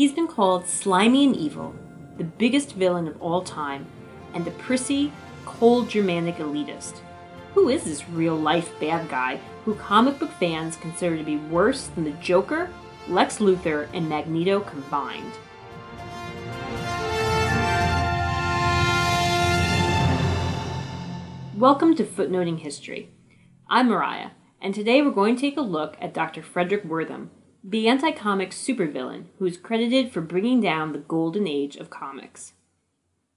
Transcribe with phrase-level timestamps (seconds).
[0.00, 1.74] He's been called slimy and evil,
[2.16, 3.84] the biggest villain of all time,
[4.32, 5.12] and the prissy,
[5.44, 7.00] cold Germanic elitist.
[7.52, 11.88] Who is this real life bad guy who comic book fans consider to be worse
[11.88, 12.70] than the Joker,
[13.08, 15.34] Lex Luthor, and Magneto combined?
[21.58, 23.10] Welcome to Footnoting History.
[23.68, 24.30] I'm Mariah,
[24.62, 26.40] and today we're going to take a look at Dr.
[26.40, 27.28] Fredric Wertham,
[27.62, 32.54] the anti comic supervillain who is credited for bringing down the golden age of comics.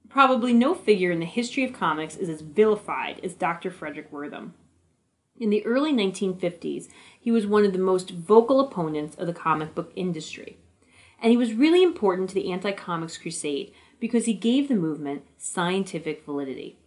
[0.08, 3.70] Probably no figure in the history of comics is as vilified as Dr.
[3.70, 4.52] Fredric Wertham.
[5.40, 6.88] In the early 1950s,
[7.20, 10.58] he was one of the most vocal opponents of the comic book industry.
[11.21, 15.24] And he was really important to the anti comics crusade because he gave the movement
[15.38, 16.77] scientific validity.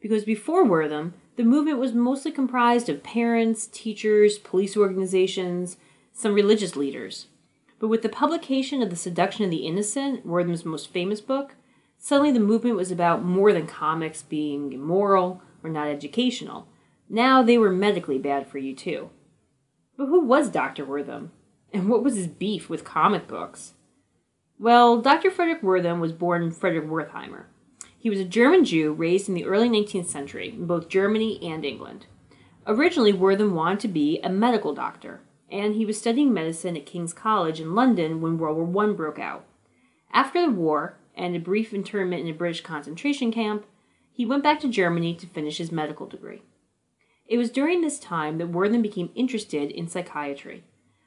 [0.00, 5.76] Because before Wertham, the movement was mostly comprised of parents, teachers, police organizations,
[6.12, 7.26] some religious leaders.
[7.78, 11.56] But with the publication of The Seduction of the Innocent, Wertham's most famous book,
[11.98, 16.68] suddenly the movement was about more than comics being immoral or not educational.
[17.08, 19.10] Now they were medically bad for you too.
[19.96, 20.86] But who was Dr.
[20.86, 21.30] Wertham?
[21.72, 23.74] And what was his beef with comic books?
[24.58, 25.30] Well, Dr.
[25.30, 27.46] Fredric Wertham was born Frederick Wertheimer.
[27.98, 31.64] He was a German Jew raised in the early 19th century in both Germany and
[31.64, 32.06] England.
[32.66, 35.20] Originally, Wertham wanted to be a medical doctor,
[35.52, 39.18] and he was studying medicine at King's College in London when World War I broke
[39.18, 39.44] out.
[40.12, 43.66] After the war, and a brief internment in a British concentration camp,
[44.10, 46.42] he went back to Germany to finish his medical degree.
[47.26, 50.64] It was during this time that Wertham became interested in psychiatry.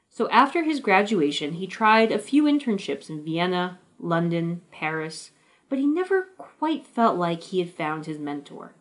[0.09, 5.31] So after his graduation, he tried a few internships in Vienna, London, Paris,
[5.69, 8.75] but he never quite felt like he had found his mentor.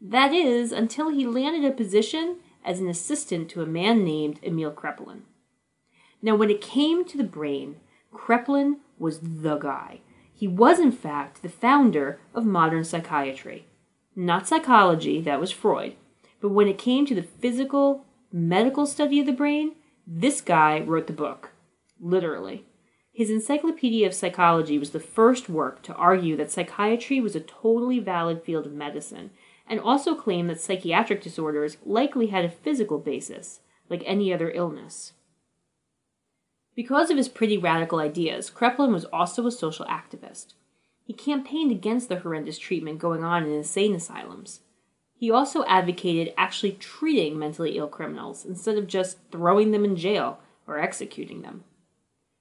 [0.00, 4.72] That is, until he landed a position as an assistant to a man named Emil
[4.72, 5.22] Kraepelin.
[6.22, 7.76] Now, when it came to the brain,
[8.12, 10.00] Kraepelin was the guy.
[10.34, 13.66] He was, in fact, the founder of modern psychiatry.
[14.14, 15.96] Not psychology, that was Freud,
[16.40, 19.72] but when it came to the physical, medical study of the brain,
[20.06, 21.50] this guy wrote the book.
[22.00, 22.64] Literally.
[23.12, 27.98] His Encyclopedia of Psychology was the first work to argue that psychiatry was a totally
[27.98, 29.30] valid field of medicine
[29.70, 35.12] and also claimed that psychiatric disorders likely had a physical basis, like any other illness.
[36.74, 40.54] Because of his pretty radical ideas, Kraepelin was also a social activist.
[41.04, 44.60] He campaigned against the horrendous treatment going on in insane asylums.
[45.14, 50.40] He also advocated actually treating mentally ill criminals instead of just throwing them in jail
[50.66, 51.62] or executing them.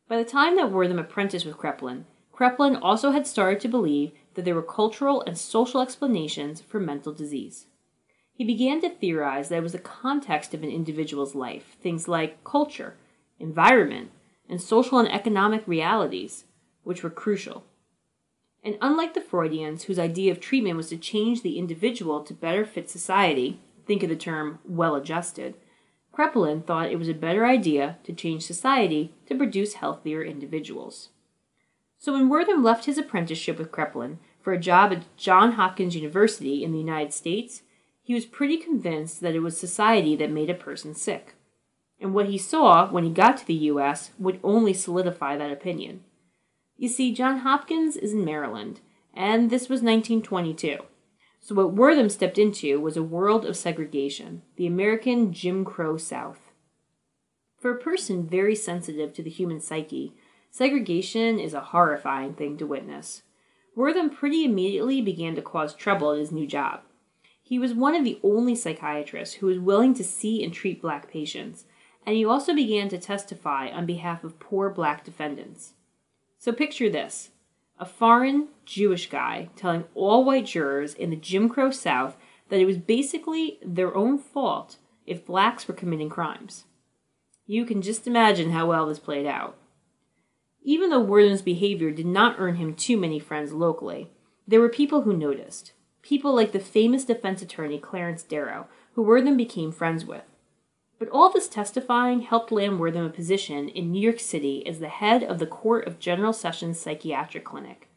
[0.07, 4.45] By the time that Wertham apprenticed with Kraepelin, Kraepelin also had started to believe that
[4.45, 7.65] there were cultural and social explanations for mental disease.
[8.31, 12.41] He began to theorize that it was the context of an individual's life, things like
[12.45, 12.95] culture,
[13.37, 14.11] environment,
[14.47, 16.45] and social and economic realities,
[16.83, 17.65] which were crucial.
[18.63, 22.63] And unlike the Freudians, whose idea of treatment was to change the individual to better
[22.63, 25.55] fit society, think of the term well adjusted,
[26.13, 31.09] Kraepelin thought it was a better idea to change society to produce healthier individuals.
[31.97, 36.63] So when Wertham left his apprenticeship with Kraepelin for a job at Johns Hopkins University
[36.63, 37.63] in the United States,
[38.01, 41.35] he was pretty convinced that it was society that made a person sick.
[41.99, 44.11] And what he saw when he got to the U.S.
[44.17, 46.03] would only solidify that opinion.
[46.77, 48.79] You see, Johns Hopkins is in Maryland,
[49.13, 50.77] and this was 1922.
[51.41, 56.51] So what Wertham stepped into was a world of segregation, the American Jim Crow South.
[57.57, 60.13] For a person very sensitive to the human psyche,
[60.51, 63.21] Segregation is a horrifying thing to witness.
[63.79, 66.81] Wertham pretty immediately began to cause trouble at his new job.
[67.41, 71.09] He was one of the only psychiatrists who was willing to see and treat black
[71.09, 71.63] patients,
[72.05, 75.75] and he also began to testify on behalf of poor black defendants.
[76.37, 77.29] So picture this
[77.79, 82.17] a foreign Jewish guy telling all white jurors in the Jim Crow South
[82.49, 84.75] that it was basically their own fault
[85.05, 86.65] if blacks were committing crimes.
[87.45, 89.55] You can just imagine how well this played out.
[90.63, 94.09] Even though Wertham's behavior did not earn him too many friends locally,
[94.47, 95.73] there were people who noticed.
[96.01, 100.23] People like the famous defense attorney Clarence Darrow, who Wertham became friends with.
[100.97, 104.89] But all this testifying helped land Wertham a position in New York City as the
[104.89, 107.87] head of the Court of General Sessions Psychiatric Clinic.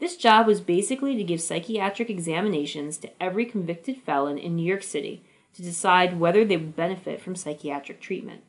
[0.00, 4.82] This job was basically to give psychiatric examinations to every convicted felon in New York
[4.82, 5.22] City
[5.54, 8.42] to decide whether they would benefit from psychiatric treatment.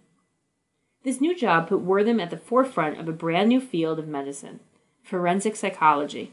[1.03, 4.61] This new job put Wertham at the forefront of a brand new field of medicine
[5.03, 6.31] forensic psychology.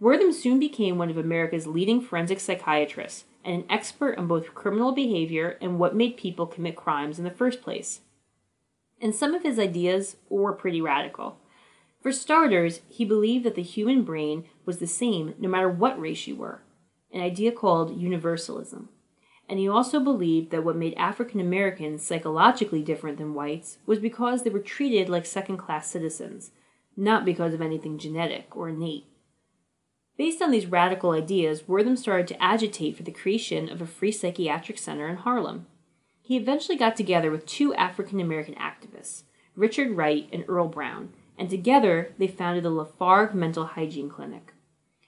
[0.00, 4.92] Wertham soon became one of America's leading forensic psychiatrists and an expert on both criminal
[4.92, 8.02] behavior and what made people commit crimes in the first place.
[9.00, 11.38] And some of his ideas were pretty radical.
[12.00, 16.28] For starters, he believed that the human brain was the same no matter what race
[16.28, 16.62] you were,
[17.12, 18.90] an idea called universalism.
[19.48, 24.42] And he also believed that what made African Americans psychologically different than whites was because
[24.42, 26.50] they were treated like second class citizens,
[26.96, 29.06] not because of anything genetic or innate.
[30.16, 34.12] Based on these radical ideas, Wertham started to agitate for the creation of a free
[34.12, 35.66] psychiatric center in Harlem.
[36.22, 39.24] He eventually got together with two African American activists,
[39.56, 44.52] Richard Wright and Earl Brown, and together they founded the Lafargue Mental Hygiene Clinic.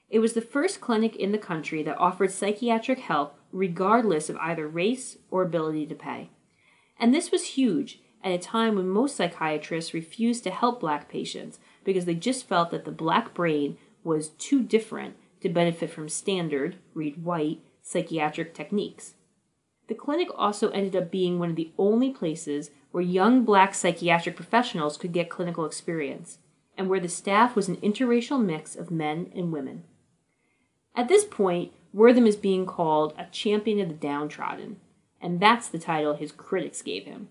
[0.09, 4.69] It was the first clinic in the country that offered psychiatric help regardless of either
[4.69, 6.31] race or ability to pay.
[6.99, 11.59] And this was huge at a time when most psychiatrists refused to help black patients
[11.85, 16.77] because they just felt that the black brain was too different to benefit from standard,
[16.95, 19.15] read white, psychiatric techniques.
[19.89, 24.35] The clinic also ended up being one of the only places where young black psychiatric
[24.35, 26.39] professionals could get clinical experience,
[26.77, 29.85] and where the staff was an interracial mix of men and women.
[30.95, 34.77] At this point, Wertham is being called a champion of the downtrodden,
[35.19, 37.31] and that's the title his critics gave him.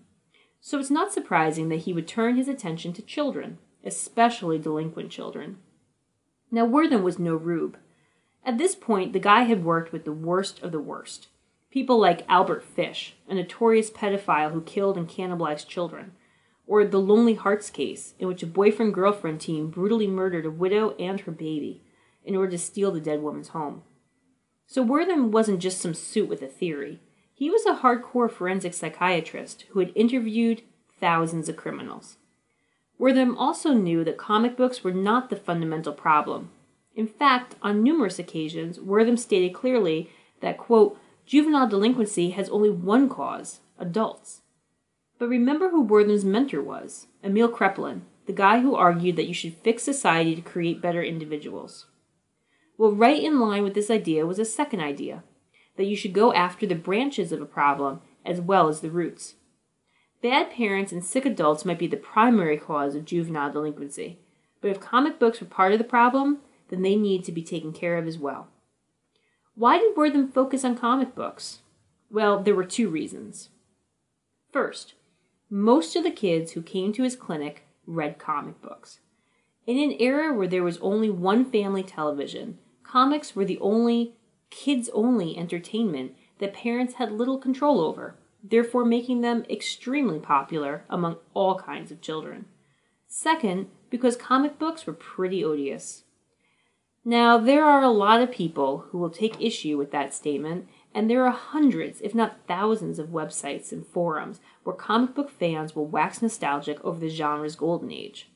[0.60, 5.58] So it's not surprising that he would turn his attention to children, especially delinquent children.
[6.50, 7.78] Now, Wertham was no rube.
[8.44, 11.28] At this point, the guy had worked with the worst of the worst.
[11.70, 16.10] People like Albert Fish, a notorious pedophile who killed and cannibalized children,
[16.66, 20.96] or the Lonely Hearts case, in which a boyfriend girlfriend team brutally murdered a widow
[20.96, 21.84] and her baby
[22.24, 23.82] in order to steal the dead woman's home.
[24.66, 27.00] So Wertham wasn't just some suit with a theory.
[27.34, 30.62] He was a hardcore forensic psychiatrist who had interviewed
[31.00, 32.16] thousands of criminals.
[32.98, 36.50] Wertham also knew that comic books were not the fundamental problem.
[36.94, 40.10] In fact, on numerous occasions, Wertham stated clearly
[40.40, 44.40] that, quote, juvenile delinquency has only one cause adults.
[45.18, 49.54] But remember who Wertham's mentor was Emil Kraepelin, the guy who argued that you should
[49.54, 51.86] fix society to create better individuals.
[52.78, 55.24] Well, right in line with this idea was a second idea
[55.76, 59.34] that you should go after the branches of a problem as well as the roots.
[60.22, 64.18] Bad parents and sick adults might be the primary cause of juvenile delinquency,
[64.60, 66.38] but if comic books were part of the problem,
[66.68, 68.48] then they need to be taken care of as well.
[69.54, 71.60] Why did Wertham focus on comic books?
[72.10, 73.50] Well, there were two reasons.
[74.52, 74.94] First,
[75.48, 79.00] most of the kids who came to his clinic read comic books.
[79.66, 84.14] In an era where there was only one family television, comics were the only
[84.50, 91.16] kids only entertainment that parents had little control over, therefore making them extremely popular among
[91.34, 92.46] all kinds of children.
[93.08, 96.04] Second, because comic books were pretty odious.
[97.04, 101.08] Now, there are a lot of people who will take issue with that statement, and
[101.08, 105.86] there are hundreds, if not thousands, of websites and forums where comic book fans will
[105.86, 108.28] wax nostalgic over the genre's golden age.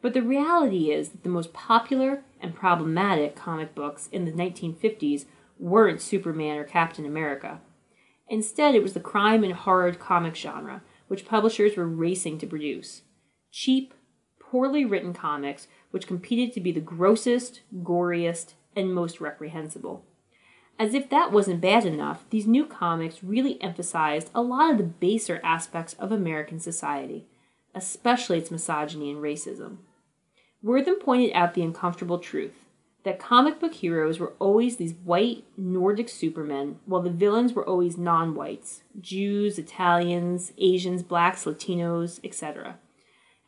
[0.00, 5.24] But the reality is that the most popular and problematic comic books in the 1950s
[5.58, 7.60] weren't Superman or Captain America.
[8.28, 13.02] Instead, it was the crime and horror comic genre, which publishers were racing to produce.
[13.50, 13.94] Cheap,
[14.38, 20.04] poorly written comics which competed to be the grossest, goriest, and most reprehensible.
[20.78, 24.84] As if that wasn't bad enough, these new comics really emphasized a lot of the
[24.84, 27.26] baser aspects of American society,
[27.74, 29.78] especially its misogyny and racism.
[30.64, 32.54] Wertham pointed out the uncomfortable truth
[33.04, 37.96] that comic book heroes were always these white Nordic supermen, while the villains were always
[37.96, 42.78] non whites Jews, Italians, Asians, blacks, Latinos, etc.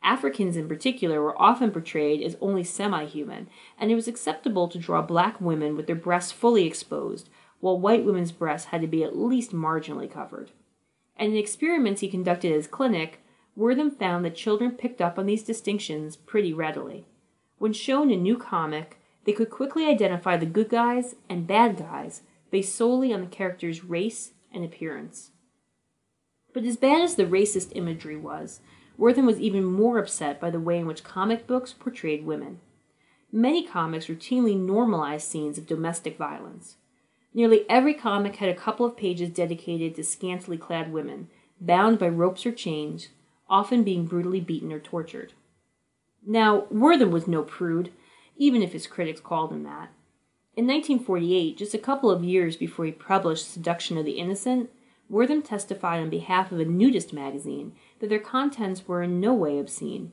[0.03, 3.49] Africans in particular were often portrayed as only semi human,
[3.79, 8.05] and it was acceptable to draw black women with their breasts fully exposed, while white
[8.05, 10.53] women's breasts had to be at least marginally covered.
[11.17, 13.20] And in experiments he conducted at his clinic,
[13.57, 17.07] Wertham found that children picked up on these distinctions pretty readily.
[17.59, 22.23] When shown a new comic, they could quickly identify the good guys and bad guys
[22.51, 25.31] based solely on the character's race and appearance.
[26.53, 28.61] But as bad as the racist imagery was,
[28.99, 32.61] Wertham was even more upset by the way in which comic books portrayed women.
[33.33, 36.77] Many comics routinely normalized scenes of domestic violence.
[37.33, 41.29] Nearly every comic had a couple of pages dedicated to scantily clad women,
[41.61, 43.09] bound by ropes or chains,
[43.51, 45.35] often being brutally beaten or tortured.
[46.27, 47.93] Now, Wertham was no prude,
[48.37, 49.91] even if his critics called him that.
[50.57, 54.71] In 1948, just a couple of years before he published Seduction of the Innocent,
[55.11, 59.59] Wertham testified on behalf of a nudist magazine that their contents were in no way
[59.59, 60.13] obscene.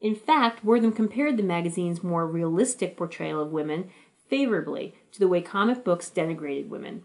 [0.00, 3.90] In fact, Wertham compared the magazine's more realistic portrayal of women
[4.28, 7.02] favorably to the way comic books denigrated women.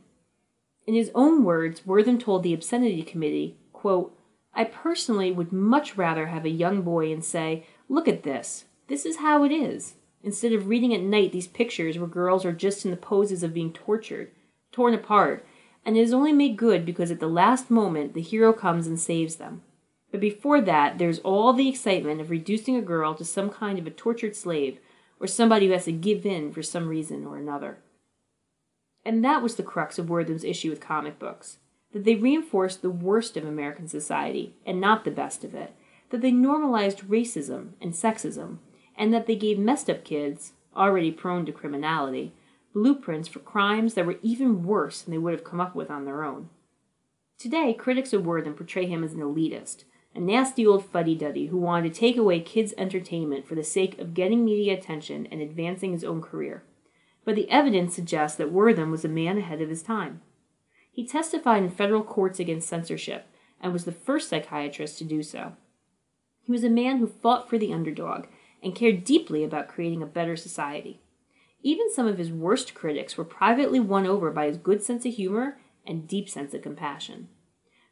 [0.86, 4.18] In his own words, Wertham told the Obscenity Committee, quote,
[4.56, 8.66] I personally would much rather have a young boy and say, Look at this.
[8.88, 9.96] This is how it is.
[10.24, 13.54] Instead of reading at night these pictures where girls are just in the poses of
[13.54, 14.32] being tortured,
[14.72, 15.46] torn apart,
[15.86, 19.00] and it is only made good because at the last moment the hero comes and
[19.00, 19.64] saves them.
[20.12, 23.88] But before that, there's all the excitement of reducing a girl to some kind of
[23.88, 24.78] a tortured slave,
[25.20, 27.80] or somebody who has to give in for some reason or another.
[29.04, 31.58] And that was the crux of Wertham's issue with comic books
[31.94, 35.74] that they reinforced the worst of American society and not the best of it,
[36.10, 38.58] that they normalized racism and sexism,
[38.98, 42.34] and that they gave messed up kids, already prone to criminality,
[42.74, 46.06] blueprints for crimes that were even worse than they would have come up with on
[46.06, 46.50] their own.
[47.38, 49.84] Today, critics of Wertham portray him as an elitist,
[50.16, 54.00] a nasty old fuddy duddy who wanted to take away kids' entertainment for the sake
[54.00, 56.64] of getting media attention and advancing his own career.
[57.26, 60.22] But the evidence suggests that Wertham was a man ahead of his time.
[60.94, 63.26] He testified in federal courts against censorship
[63.60, 65.54] and was the first psychiatrist to do so.
[66.44, 68.28] He was a man who fought for the underdog
[68.62, 71.02] and cared deeply about creating a better society.
[71.64, 75.16] Even some of his worst critics were privately won over by his good sense of
[75.16, 75.58] humor
[75.88, 77.28] and deep sense of compassion.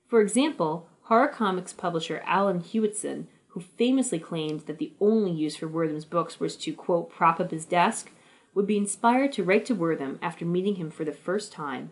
[0.07, 5.67] For example, horror comics publisher Alan Hewetson, who famously claimed that the only use for
[5.67, 8.11] Wertham's books was to, quote, prop up his desk,
[8.53, 11.89] would be inspired to write to Wertham after meeting him for the first time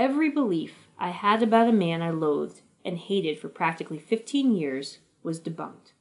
[0.00, 5.00] Every belief I had about a man I loathed and hated for practically 15 years
[5.22, 5.92] was debunked.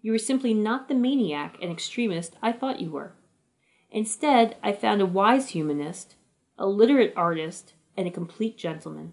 [0.00, 3.14] You were simply not the maniac and extremist I thought you were.
[3.90, 6.14] Instead, I found a wise humanist,
[6.56, 9.12] a literate artist, and a complete gentleman.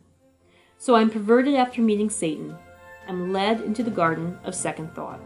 [0.78, 2.56] So I'm perverted after meeting Satan.
[3.08, 5.22] I'm led into the garden of second thought.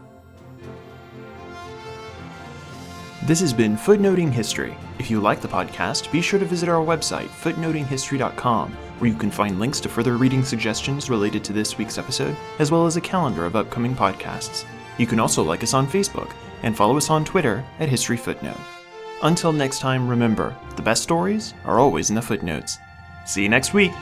[3.26, 4.74] This has been Footnoting History.
[4.98, 9.30] If you like the podcast, be sure to visit our website, footnotinghistory.com, where you can
[9.30, 13.00] find links to further reading suggestions related to this week's episode, as well as a
[13.00, 14.64] calendar of upcoming podcasts.
[14.98, 16.30] You can also like us on Facebook
[16.62, 18.60] and follow us on Twitter at History Footnote.
[19.22, 22.78] Until next time, remember the best stories are always in the footnotes.
[23.26, 23.92] See you next week!